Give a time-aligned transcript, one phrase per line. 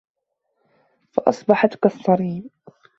[1.11, 2.49] فَأَصبَحَت كَالصَّريمِ